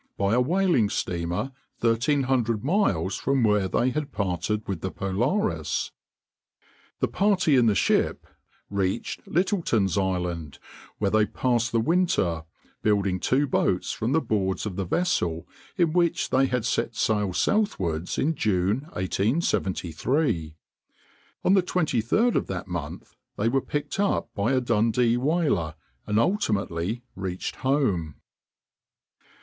[0.17, 1.51] by a whaling steamer
[1.81, 5.91] 1,300 miles from where they had parted with the Polaris.
[7.01, 8.25] The party in the ship
[8.71, 10.57] reached Littleton's Island,
[10.97, 12.45] where they passed the winter,
[12.81, 18.17] building two boats from the boards of the vessel, in which they set sail southwards
[18.17, 20.55] in June, 1873.
[21.43, 25.75] On the 23d of that month they were picked up by a Dundee whaler,
[26.07, 28.15] and ultimately reached home.